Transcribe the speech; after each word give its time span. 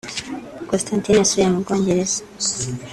Constantine 0.69 1.17
yasubiye 1.19 1.47
mu 1.51 1.61
Bwongereza 1.63 2.19